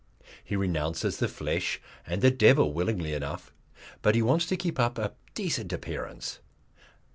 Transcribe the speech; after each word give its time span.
He 0.43 0.55
renounces 0.55 1.17
the 1.17 1.27
flesh 1.27 1.79
and 2.07 2.23
the 2.23 2.31
devil 2.31 2.73
willingly 2.73 3.13
enough, 3.13 3.53
but 4.01 4.15
he 4.15 4.23
wants 4.23 4.47
to 4.47 4.57
keep 4.57 4.79
up 4.79 4.97
a 4.97 5.13
decent 5.35 5.71
appearance. 5.71 6.39